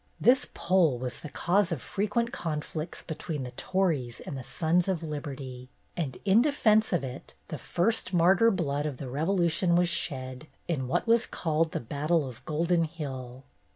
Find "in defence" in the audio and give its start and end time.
6.25-6.91